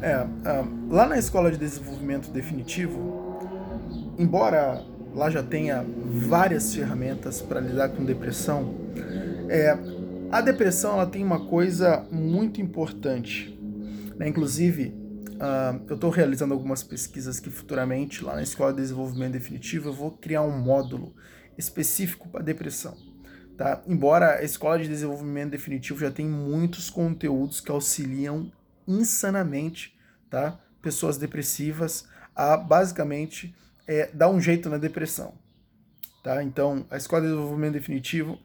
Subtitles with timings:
[0.00, 3.38] É, uh, lá na escola de desenvolvimento definitivo,
[4.18, 4.84] embora
[5.14, 8.74] lá já tenha várias ferramentas para lidar com depressão,
[9.48, 9.76] é,
[10.30, 13.58] a depressão ela tem uma coisa muito importante.
[14.16, 14.28] Né?
[14.28, 14.94] Inclusive,
[15.34, 19.92] uh, eu estou realizando algumas pesquisas que futuramente, lá na Escola de Desenvolvimento Definitivo, eu
[19.92, 21.14] vou criar um módulo
[21.56, 22.94] específico para depressão.
[23.56, 23.82] Tá?
[23.86, 28.52] Embora a Escola de Desenvolvimento Definitivo já tenha muitos conteúdos que auxiliam
[28.88, 29.96] insanamente
[30.30, 30.58] tá?
[30.82, 33.54] pessoas depressivas a basicamente
[33.86, 35.34] é, dar um jeito na depressão.
[36.24, 36.42] Tá?
[36.42, 38.38] Então, a Escola de Desenvolvimento Definitivo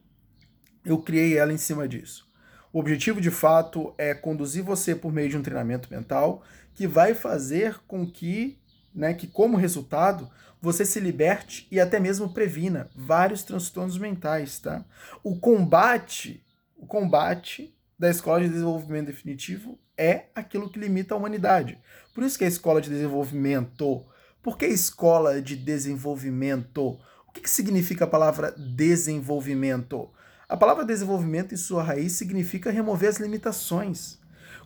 [0.85, 2.27] eu criei ela em cima disso.
[2.71, 7.13] O objetivo de fato é conduzir você por meio de um treinamento mental que vai
[7.13, 8.59] fazer com que,
[8.93, 14.83] né, que como resultado, você se liberte e até mesmo previna vários transtornos mentais, tá?
[15.21, 16.43] O combate,
[16.75, 21.77] o combate da escola de desenvolvimento definitivo é aquilo que limita a humanidade.
[22.13, 24.03] Por isso que a escola de desenvolvimento,
[24.41, 26.99] por que escola de desenvolvimento?
[27.27, 30.09] O que, que significa a palavra desenvolvimento?
[30.47, 34.19] A palavra desenvolvimento, em sua raiz, significa remover as limitações.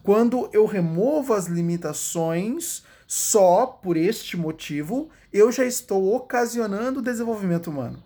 [0.04, 7.70] Quando eu removo as limitações só por este motivo, eu já estou ocasionando o desenvolvimento
[7.70, 8.04] humano.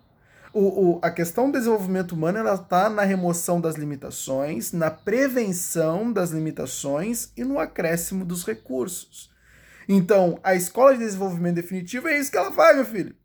[0.54, 6.12] O, o, a questão do desenvolvimento humano ela está na remoção das limitações, na prevenção
[6.12, 9.32] das limitações e no acréscimo dos recursos.
[9.88, 13.16] Então, a escola de desenvolvimento definitivo é isso que ela faz, meu filho.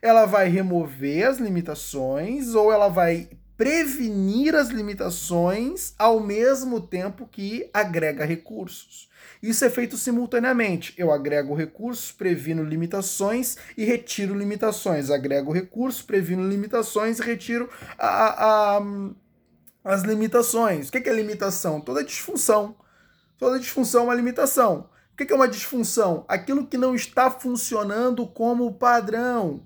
[0.00, 3.28] Ela vai remover as limitações ou ela vai
[3.60, 9.10] prevenir as limitações ao mesmo tempo que agrega recursos.
[9.42, 10.94] Isso é feito simultaneamente.
[10.96, 15.10] Eu agrego recursos, previno limitações e retiro limitações.
[15.10, 18.82] Agrego recursos, previno limitações e retiro a, a,
[19.84, 20.88] as limitações.
[20.88, 21.82] O que é limitação?
[21.82, 22.74] Toda disfunção.
[23.38, 24.88] Toda disfunção é uma limitação.
[25.12, 26.24] O que é uma disfunção?
[26.26, 29.60] Aquilo que não está funcionando como padrão.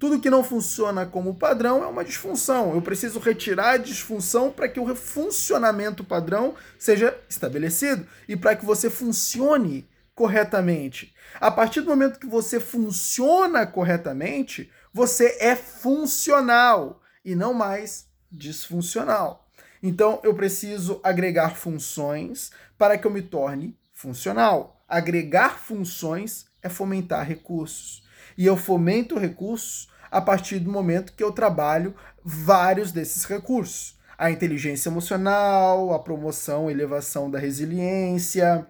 [0.00, 2.74] Tudo que não funciona como padrão é uma disfunção.
[2.74, 8.64] Eu preciso retirar a disfunção para que o funcionamento padrão seja estabelecido e para que
[8.64, 11.14] você funcione corretamente.
[11.38, 19.50] A partir do momento que você funciona corretamente, você é funcional e não mais disfuncional.
[19.82, 24.82] Então eu preciso agregar funções para que eu me torne funcional.
[24.88, 28.02] Agregar funções é fomentar recursos.
[28.38, 31.94] E eu fomento recursos a partir do momento que eu trabalho
[32.24, 33.98] vários desses recursos.
[34.18, 38.66] A inteligência emocional, a promoção, elevação da resiliência,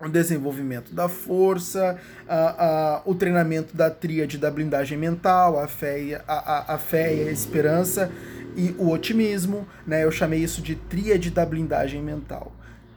[0.00, 6.22] o desenvolvimento da força, a, a, o treinamento da tríade da blindagem mental, a fé,
[6.26, 8.10] a, a, a fé e a esperança
[8.56, 9.66] e o otimismo.
[9.86, 10.04] Né?
[10.04, 12.52] Eu chamei isso de tríade da blindagem mental.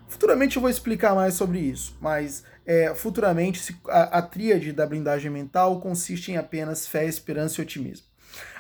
[0.08, 5.32] Futuramente eu vou explicar mais sobre isso, mas é, futuramente a, a tríade da blindagem
[5.32, 8.06] mental consiste em apenas fé, esperança e otimismo.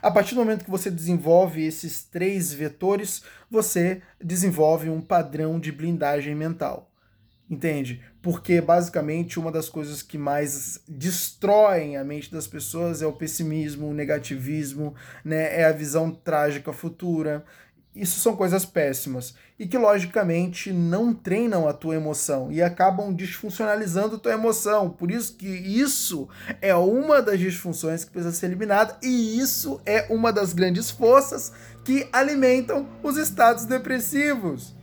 [0.02, 3.22] A partir do momento que você desenvolve esses três vetores,
[3.52, 6.90] você desenvolve um padrão de blindagem mental.
[7.48, 8.02] Entende?
[8.20, 13.90] Porque basicamente uma das coisas que mais destroem a mente das pessoas é o pessimismo,
[13.90, 15.60] o negativismo, né?
[15.60, 17.46] é a visão trágica futura,
[17.96, 24.16] isso são coisas péssimas e que logicamente não treinam a tua emoção e acabam disfuncionalizando
[24.16, 24.90] a tua emoção.
[24.90, 26.30] Por isso que isso
[26.62, 31.52] é uma das disfunções que precisa ser eliminada e isso é uma das grandes forças
[31.84, 34.79] que alimentam os estados depressivos.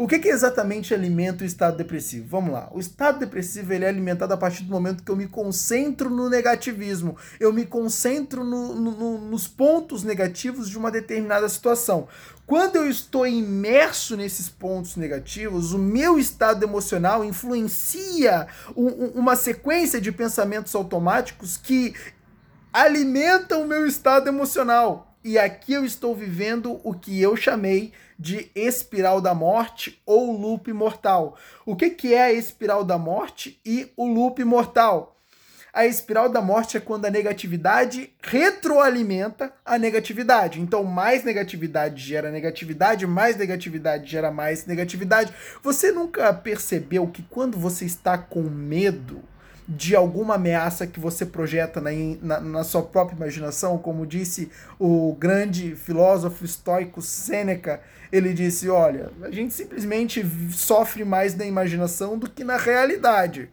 [0.00, 2.26] O que, que exatamente alimenta o estado depressivo?
[2.26, 2.70] Vamos lá.
[2.72, 6.30] O estado depressivo ele é alimentado a partir do momento que eu me concentro no
[6.30, 7.18] negativismo.
[7.38, 12.08] Eu me concentro no, no, nos pontos negativos de uma determinada situação.
[12.46, 20.00] Quando eu estou imerso nesses pontos negativos, o meu estado emocional influencia um, uma sequência
[20.00, 21.92] de pensamentos automáticos que
[22.72, 25.14] alimentam o meu estado emocional.
[25.22, 30.70] E aqui eu estou vivendo o que eu chamei de espiral da morte ou loop
[30.74, 31.38] mortal.
[31.64, 35.16] O que, que é a espiral da morte e o loop mortal?
[35.72, 40.60] A espiral da morte é quando a negatividade retroalimenta a negatividade.
[40.60, 45.32] Então, mais negatividade gera negatividade, mais negatividade gera mais negatividade.
[45.62, 49.22] Você nunca percebeu que quando você está com medo,
[49.70, 51.90] de alguma ameaça que você projeta na,
[52.20, 54.50] na, na, sua própria imaginação, como disse
[54.80, 57.80] o grande filósofo estoico Sêneca,
[58.10, 63.48] ele disse: olha, a gente simplesmente sofre mais na imaginação do que na realidade.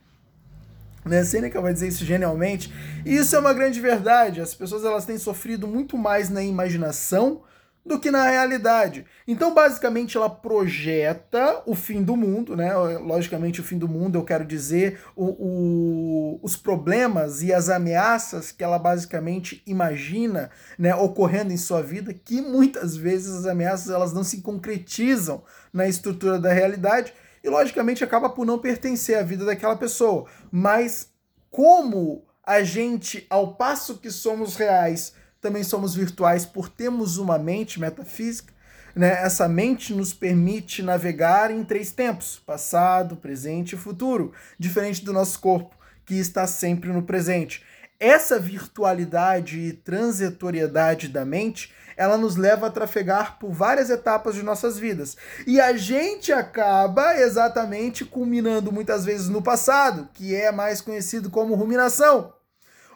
[1.06, 1.24] Né?
[1.24, 2.74] Sêneca vai dizer isso genialmente,
[3.06, 4.42] e isso é uma grande verdade.
[4.42, 7.42] As pessoas elas têm sofrido muito mais na imaginação
[7.88, 9.06] do que na realidade.
[9.28, 12.75] Então, basicamente, ela projeta o fim do mundo, né?
[12.75, 18.51] Logicamente, o fim do mundo, eu quero dizer o, o, os problemas e as ameaças
[18.51, 24.13] que ela basicamente imagina né, ocorrendo em sua vida, que muitas vezes as ameaças elas
[24.13, 27.13] não se concretizam na estrutura da realidade
[27.44, 30.25] e, logicamente, acaba por não pertencer à vida daquela pessoa.
[30.51, 31.10] Mas
[31.50, 35.13] como a gente, ao passo que somos reais,
[35.48, 38.54] também somos virtuais por termos uma mente metafísica.
[38.94, 39.24] Né?
[39.24, 45.40] Essa mente nos permite navegar em três tempos: passado, presente e futuro, diferente do nosso
[45.40, 45.74] corpo,
[46.06, 47.64] que está sempre no presente.
[47.98, 54.44] Essa virtualidade e transitoriedade da mente, ela nos leva a trafegar por várias etapas de
[54.44, 55.16] nossas vidas.
[55.48, 61.56] E a gente acaba exatamente culminando muitas vezes no passado, que é mais conhecido como
[61.56, 62.37] ruminação.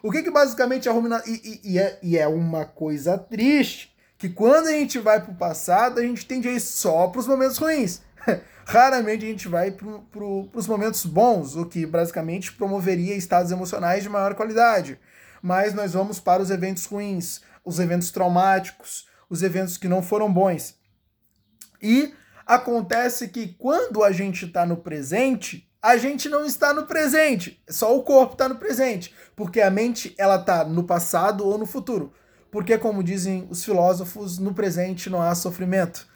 [0.02, 1.32] O que, que basicamente a ruminação.
[1.32, 5.32] E, e, e, é, e é uma coisa triste que quando a gente vai para
[5.32, 8.02] o passado, a gente tende a ir só para os momentos ruins.
[8.64, 14.02] Raramente a gente vai para pro, os momentos bons, o que basicamente promoveria estados emocionais
[14.02, 14.98] de maior qualidade.
[15.42, 20.32] Mas nós vamos para os eventos ruins, os eventos traumáticos, os eventos que não foram
[20.32, 20.76] bons.
[21.82, 22.14] E
[22.46, 27.96] acontece que quando a gente está no presente, a gente não está no presente, só
[27.96, 32.12] o corpo está no presente, porque a mente ela está no passado ou no futuro.
[32.52, 36.06] Porque como dizem os filósofos, no presente não há sofrimento,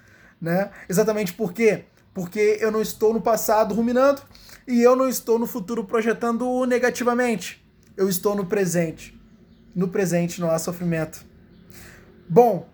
[0.41, 0.71] né?
[0.89, 1.87] Exatamente por quê?
[2.15, 4.23] Porque eu não estou no passado ruminando
[4.69, 7.67] e eu não estou no futuro projetando negativamente.
[7.97, 9.19] Eu estou no presente.
[9.75, 11.25] No presente não há sofrimento.
[12.29, 12.69] Bom,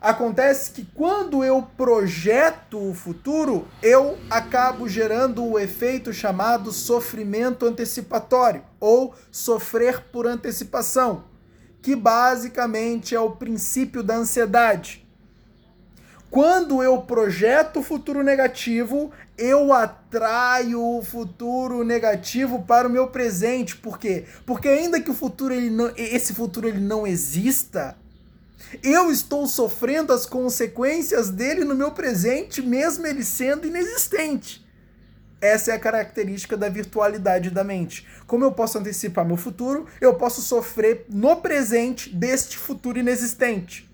[0.00, 8.62] Acontece que quando eu projeto o futuro, eu acabo gerando o efeito chamado sofrimento antecipatório
[8.80, 11.24] ou sofrer por antecipação,
[11.82, 15.06] que basicamente é o princípio da ansiedade.
[16.30, 23.76] Quando eu projeto o futuro negativo, eu atraio o futuro negativo para o meu presente.
[23.76, 24.24] Por quê?
[24.46, 27.98] Porque ainda que o futuro ele não, esse futuro ele não exista,
[28.82, 34.64] eu estou sofrendo as consequências dele no meu presente, mesmo ele sendo inexistente.
[35.40, 38.06] Essa é a característica da virtualidade da mente.
[38.26, 43.90] Como eu posso antecipar meu futuro, eu posso sofrer no presente deste futuro inexistente.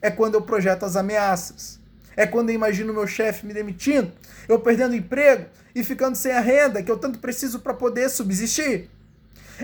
[0.00, 1.80] É quando eu projeto as ameaças.
[2.16, 4.12] É quando eu imagino meu chefe me demitindo,
[4.48, 8.88] eu perdendo emprego e ficando sem a renda que eu tanto preciso para poder subsistir.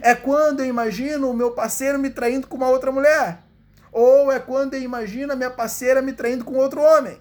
[0.03, 3.44] É quando eu imagino o meu parceiro me traindo com uma outra mulher.
[3.95, 7.17] Ou é quando eu imagino a minha parceira me traindo com outro homem.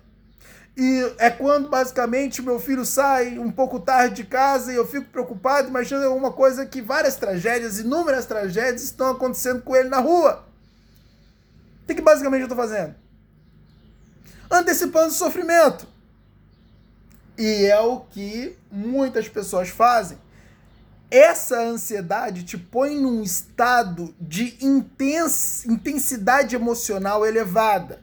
[0.75, 5.05] E é quando basicamente meu filho sai um pouco tarde de casa e eu fico
[5.11, 10.43] preocupado, imaginando alguma coisa que várias tragédias, inúmeras tragédias estão acontecendo com ele na rua.
[11.83, 12.95] O que, que basicamente eu estou fazendo?
[14.49, 15.87] Antecipando o sofrimento.
[17.37, 20.17] E é o que muitas pessoas fazem.
[21.13, 28.01] Essa ansiedade te põe num estado de intens intensidade emocional elevada.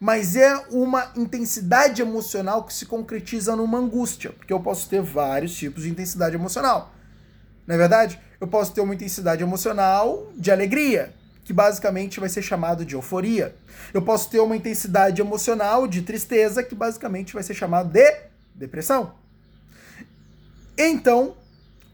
[0.00, 5.54] Mas é uma intensidade emocional que se concretiza numa angústia, porque eu posso ter vários
[5.54, 6.94] tipos de intensidade emocional.
[7.66, 8.18] Não é verdade?
[8.40, 11.12] Eu posso ter uma intensidade emocional de alegria,
[11.44, 13.54] que basicamente vai ser chamado de euforia.
[13.92, 18.10] Eu posso ter uma intensidade emocional de tristeza, que basicamente vai ser chamado de
[18.54, 19.12] depressão.
[20.78, 21.36] Então,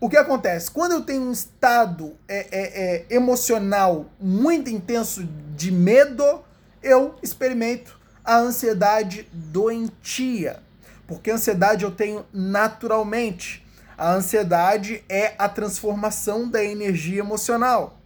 [0.04, 0.70] o que acontece?
[0.70, 5.26] Quando eu tenho um estado é, é, é, emocional muito intenso
[5.56, 6.44] de medo,
[6.82, 10.62] eu experimento a ansiedade doentia.
[11.06, 13.66] Porque a ansiedade eu tenho naturalmente.
[13.96, 17.98] A ansiedade é a transformação da energia emocional.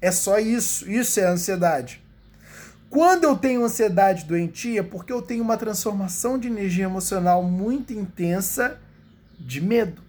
[0.00, 0.90] É só isso.
[0.90, 2.02] Isso é ansiedade.
[2.90, 8.80] Quando eu tenho ansiedade doentia, porque eu tenho uma transformação de energia emocional muito intensa
[9.38, 10.05] de medo.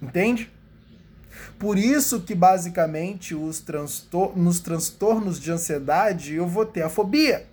[0.00, 0.50] Entende?
[1.58, 7.46] Por isso que basicamente os transtor nos transtornos de ansiedade eu vou ter a fobia.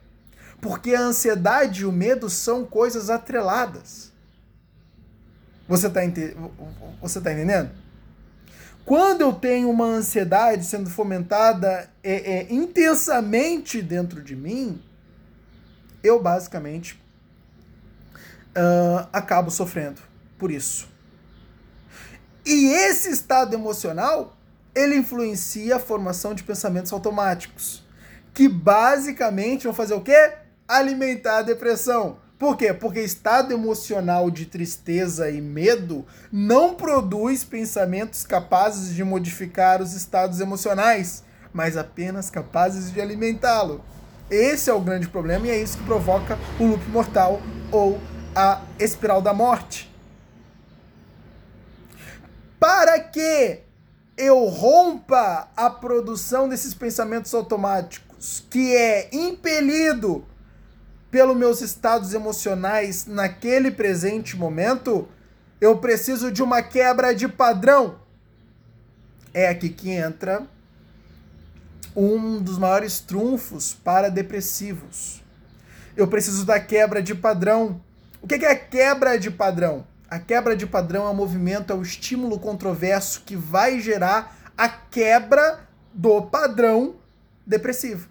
[0.62, 4.12] Porque a ansiedade e o medo são coisas atreladas.
[5.68, 6.36] Você está ente
[7.02, 7.72] você tá entendendo?
[8.86, 14.80] Quando eu tenho uma ansiedade sendo fomentada é, é, intensamente dentro de mim,
[16.04, 17.02] eu basicamente
[18.56, 20.00] uh, acabo sofrendo
[20.38, 20.88] por isso.
[22.46, 24.38] E esse estado emocional,
[24.76, 27.84] ele influencia a formação de pensamentos automáticos,
[28.36, 30.34] que basicamente vão fazer o quê?
[30.68, 32.18] Alimentar a depressão.
[32.38, 32.72] Por quê?
[32.72, 40.40] Porque estado emocional de tristeza e medo não produz pensamentos capazes de modificar os estados
[40.40, 43.84] emocionais, mas apenas capazes de alimentá-lo.
[44.30, 48.00] Esse é o grande problema e é isso que provoca o loop mortal ou
[48.36, 49.95] a espiral da morte.
[52.60, 53.60] Para que
[54.18, 60.26] eu rompa a produção desses pensamentos automáticos, que é impelido
[61.12, 65.08] pelos meus estados emocionais naquele presente momento,
[65.60, 68.00] eu preciso de uma quebra de padrão.
[69.34, 70.46] É aqui que entra
[71.96, 75.24] um dos maiores trunfos para depressivos.
[75.96, 77.82] Eu preciso da quebra de padrão.
[78.22, 79.88] O que é a quebra de padrão?
[80.16, 84.70] A quebra de padrão é o movimento, é o estímulo controverso que vai gerar a
[84.70, 86.96] quebra do padrão
[87.46, 88.08] depressivo.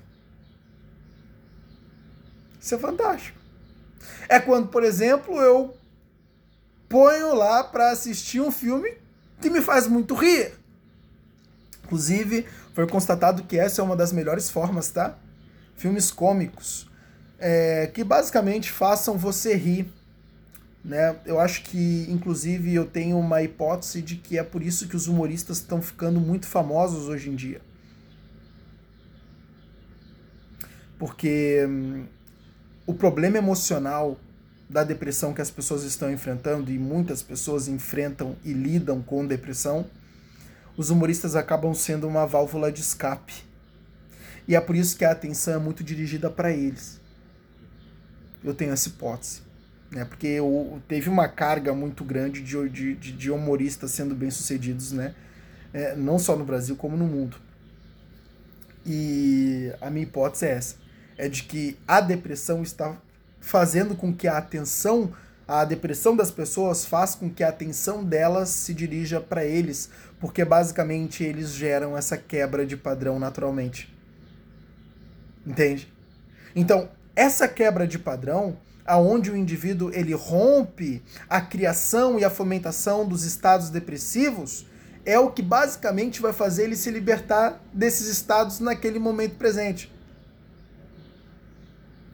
[2.61, 3.39] Isso é fantástico.
[4.29, 5.75] É quando, por exemplo, eu
[6.91, 8.99] ponho lá para assistir um filme
[9.41, 10.53] que me faz muito rir.
[11.85, 15.17] Inclusive, foi constatado que essa é uma das melhores formas, tá?
[15.75, 16.87] Filmes cômicos.
[17.39, 19.91] É, que basicamente façam você rir.
[20.85, 21.17] Né?
[21.25, 25.09] Eu acho que, inclusive, eu tenho uma hipótese de que é por isso que os
[25.09, 27.63] humoristas estão ficando muito famosos hoje em dia.
[30.99, 32.05] Porque hum,
[32.87, 34.19] o problema emocional
[34.69, 39.87] da depressão que as pessoas estão enfrentando, e muitas pessoas enfrentam e lidam com depressão,
[40.77, 43.45] os humoristas acabam sendo uma válvula de escape.
[44.47, 47.01] E é por isso que a atenção é muito dirigida para eles.
[48.43, 49.44] Eu tenho essa hipótese.
[49.91, 50.05] Né?
[50.05, 55.15] Porque eu, teve uma carga muito grande de, de, de humoristas sendo bem-sucedidos, né?
[55.73, 57.37] É, não só no Brasil, como no mundo.
[58.87, 60.77] E a minha hipótese é essa:
[61.17, 62.97] é de que a depressão está
[63.41, 65.13] fazendo com que a atenção
[65.47, 70.43] a depressão das pessoas faz com que a atenção delas se dirija para eles, porque
[70.43, 73.95] basicamente eles geram essa quebra de padrão naturalmente.
[75.47, 75.93] Entende?
[76.57, 83.07] Então, essa quebra de padrão, aonde o indivíduo ele rompe a criação e a fomentação
[83.07, 84.67] dos estados depressivos,
[85.07, 89.93] é o que basicamente vai fazer ele se libertar desses estados naquele momento presente.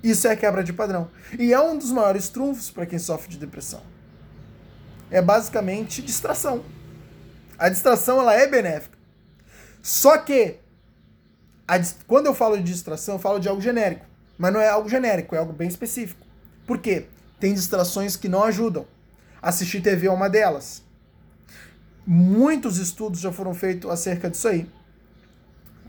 [0.03, 1.11] Isso é quebra de padrão.
[1.39, 3.83] E é um dos maiores trunfos para quem sofre de depressão.
[5.11, 6.65] É basicamente distração.
[7.59, 8.99] A distração ela é benéfica.
[9.83, 10.57] Só que
[11.69, 14.07] a, quando eu falo de distração, eu falo de algo genérico.
[14.39, 16.30] Mas não é algo genérico, é algo bem específico.
[16.71, 17.07] Por quê?
[17.41, 18.87] Tem distrações que não ajudam.
[19.43, 20.85] Assistir TV é uma delas.
[22.07, 24.69] Muitos estudos já foram feitos acerca disso aí.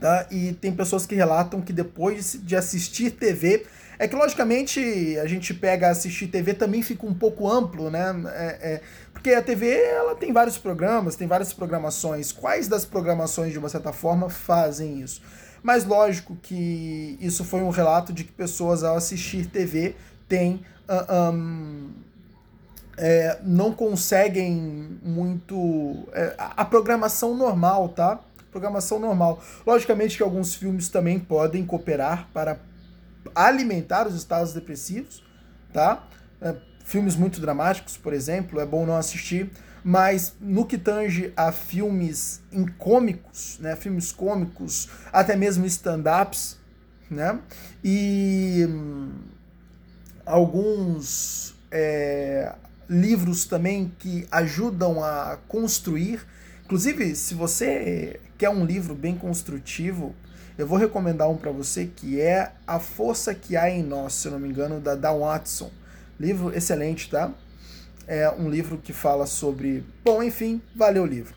[0.00, 0.26] Tá?
[0.28, 3.64] E tem pessoas que relatam que depois de assistir TV,
[3.96, 4.80] é que, logicamente,
[5.20, 8.12] a gente pega assistir TV também fica um pouco amplo, né?
[8.34, 8.80] É, é,
[9.12, 12.32] porque a TV ela tem vários programas, tem várias programações.
[12.32, 15.22] Quais das programações, de uma certa forma, fazem isso?
[15.62, 19.94] Mas lógico que isso foi um relato de que pessoas, ao assistir TV,
[20.32, 20.64] têm.
[20.88, 21.90] Uh, um,
[22.96, 26.08] é, não conseguem muito.
[26.12, 28.18] É, a programação normal, tá?
[28.50, 29.42] Programação normal.
[29.66, 32.58] Logicamente que alguns filmes também podem cooperar para
[33.34, 35.22] alimentar os estados depressivos,
[35.72, 36.06] tá?
[36.40, 39.50] É, filmes muito dramáticos, por exemplo, é bom não assistir,
[39.84, 46.58] mas no que tange a filmes incômicos, né, filmes cômicos, até mesmo stand-ups,
[47.10, 47.38] né,
[47.82, 49.12] e hum,
[50.24, 52.52] alguns é,
[52.88, 56.26] livros também que ajudam a construir.
[56.64, 60.14] Inclusive, se você quer um livro bem construtivo,
[60.56, 64.28] eu vou recomendar um para você que é A Força que Há em Nós, se
[64.28, 65.70] eu não me engano, da Dan Watson.
[66.20, 67.32] Livro excelente, tá?
[68.06, 69.84] É um livro que fala sobre.
[70.04, 71.34] Bom, enfim, valeu o livro.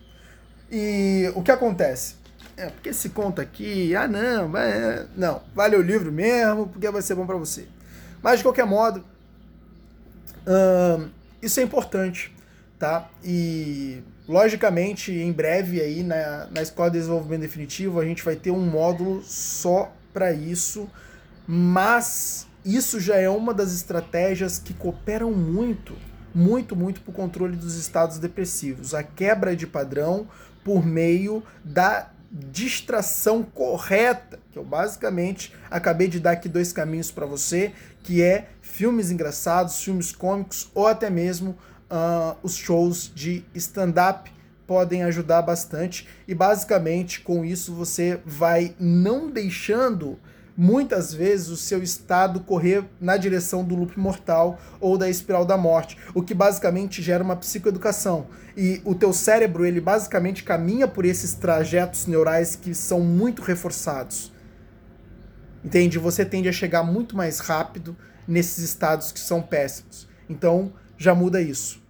[0.71, 2.15] E o que acontece?
[2.57, 7.01] É, porque se conta aqui, ah não, vai, não, valeu o livro mesmo, porque vai
[7.01, 7.67] ser bom para você.
[8.25, 9.05] Mas de qualquer modo,
[11.41, 12.35] isso é importante,
[12.77, 13.07] tá?
[13.23, 18.49] E Logicamente, em breve aí na, na Escola de Desenvolvimento Definitivo, a gente vai ter
[18.49, 20.89] um módulo só para isso,
[21.47, 25.95] mas isso já é uma das estratégias que cooperam muito,
[26.33, 28.95] muito, muito para o controle dos estados depressivos.
[28.95, 30.27] A quebra de padrão
[30.63, 37.27] por meio da distração correta, que eu basicamente acabei de dar aqui dois caminhos para
[37.27, 37.73] você,
[38.05, 41.57] que é filmes engraçados, filmes cômicos ou até mesmo
[41.89, 44.31] uh, os shows de stand-up
[44.67, 50.19] podem ajudar bastante e basicamente com isso você vai não deixando
[50.55, 55.57] muitas vezes o seu estado correr na direção do loop mortal ou da espiral da
[55.57, 58.27] morte, o que basicamente gera uma psicoeducação.
[58.55, 64.31] E o teu cérebro, ele basicamente caminha por esses trajetos neurais que são muito reforçados.
[65.65, 65.97] Entende?
[65.97, 70.07] Você tende a chegar muito mais rápido nesses estados que são péssimos.
[70.29, 71.81] Então, já muda isso.